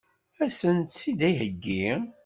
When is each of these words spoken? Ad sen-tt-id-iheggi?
Ad 0.43 0.51
sen-tt-id-iheggi? 0.59 1.85